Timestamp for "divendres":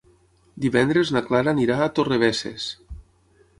0.63-1.11